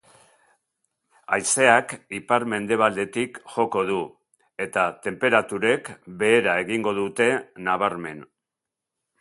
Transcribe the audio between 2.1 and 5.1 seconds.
ipar-mendebaldetik joko du, eta